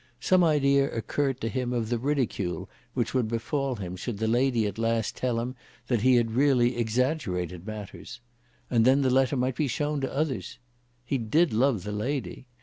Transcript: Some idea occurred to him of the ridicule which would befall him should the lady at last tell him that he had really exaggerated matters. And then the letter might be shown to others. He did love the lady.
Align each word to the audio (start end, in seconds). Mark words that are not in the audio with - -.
Some 0.19 0.43
idea 0.43 0.89
occurred 0.91 1.39
to 1.41 1.47
him 1.47 1.71
of 1.73 1.89
the 1.89 1.99
ridicule 1.99 2.67
which 2.95 3.13
would 3.13 3.27
befall 3.27 3.75
him 3.75 3.95
should 3.95 4.17
the 4.17 4.27
lady 4.27 4.65
at 4.65 4.79
last 4.79 5.15
tell 5.15 5.39
him 5.39 5.53
that 5.89 6.01
he 6.01 6.15
had 6.15 6.31
really 6.31 6.75
exaggerated 6.75 7.67
matters. 7.67 8.19
And 8.67 8.83
then 8.83 9.03
the 9.03 9.11
letter 9.11 9.37
might 9.37 9.55
be 9.57 9.67
shown 9.67 10.01
to 10.01 10.11
others. 10.11 10.57
He 11.05 11.19
did 11.19 11.53
love 11.53 11.83
the 11.83 11.91
lady. 11.91 12.47